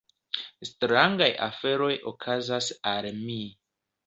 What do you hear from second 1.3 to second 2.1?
aferoj